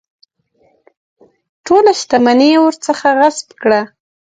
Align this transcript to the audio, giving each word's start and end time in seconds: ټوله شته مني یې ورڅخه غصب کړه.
ټوله 1.65 1.91
شته 2.01 2.15
مني 2.25 2.47
یې 2.53 2.59
ورڅخه 2.61 3.09
غصب 3.19 3.49
کړه. 3.61 3.81